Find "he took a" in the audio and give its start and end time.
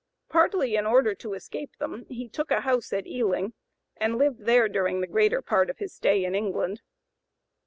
2.09-2.61